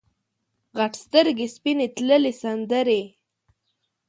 [0.77, 3.01] غټ سترګې سپینې تللې سندرې